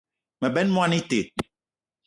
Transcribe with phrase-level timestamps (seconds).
[0.41, 1.19] Me benn moni ite